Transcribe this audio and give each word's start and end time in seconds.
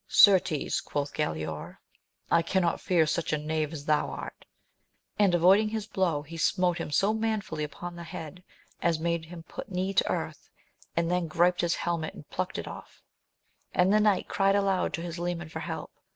Certes, 0.07 0.81
quoth 0.81 1.13
Galaor, 1.13 1.77
I 2.31 2.41
cannot 2.41 2.81
fear 2.81 3.05
such 3.05 3.31
a 3.31 3.37
knave 3.37 3.71
as 3.71 3.85
thou 3.85 4.09
art; 4.09 4.45
and, 5.19 5.35
avoiding 5.35 5.69
his 5.69 5.85
blow, 5.85 6.23
he 6.23 6.37
smote 6.37 6.79
him 6.79 6.89
so 6.89 7.13
manfully 7.13 7.63
upon 7.63 7.95
the 7.95 8.03
head 8.03 8.43
as 8.81 8.97
made 8.99 9.25
him 9.25 9.43
put 9.43 9.69
knee 9.69 9.93
to 9.93 10.11
earth, 10.11 10.49
and 10.97 11.11
then 11.11 11.27
griped 11.27 11.61
his 11.61 11.75
helmet 11.75 12.15
and 12.15 12.27
plucked 12.31 12.57
it 12.57 12.67
off; 12.67 13.03
and 13.75 13.93
the 13.93 13.99
knight 13.99 14.27
cried 14.27 14.55
aloud 14.55 14.91
to 14.93 15.03
his 15.03 15.19
leman 15.19 15.49
for 15.49 15.59
help. 15.59 15.91